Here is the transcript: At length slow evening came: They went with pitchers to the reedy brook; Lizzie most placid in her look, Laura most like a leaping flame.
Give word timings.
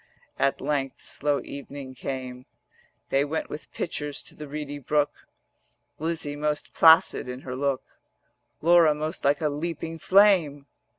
At 0.39 0.59
length 0.61 0.99
slow 1.01 1.41
evening 1.43 1.93
came: 1.93 2.47
They 3.09 3.23
went 3.23 3.51
with 3.51 3.71
pitchers 3.71 4.23
to 4.23 4.33
the 4.33 4.47
reedy 4.47 4.79
brook; 4.79 5.27
Lizzie 5.99 6.35
most 6.35 6.73
placid 6.73 7.29
in 7.29 7.41
her 7.41 7.55
look, 7.55 7.83
Laura 8.61 8.95
most 8.95 9.23
like 9.23 9.41
a 9.41 9.49
leaping 9.49 9.99
flame. 9.99 10.65